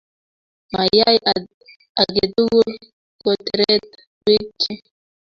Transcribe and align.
mayay 0.73 1.17
aketugul 2.01 2.71
koteret 3.21 3.85
biik 4.23 4.47
chii. 4.61 4.79